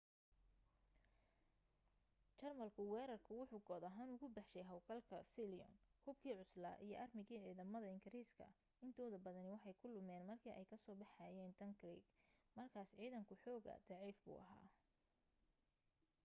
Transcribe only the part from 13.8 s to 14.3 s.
daciif